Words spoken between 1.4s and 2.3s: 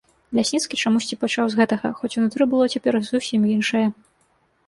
з гэтага, хоць